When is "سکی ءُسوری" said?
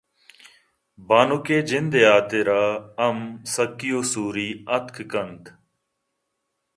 3.53-4.49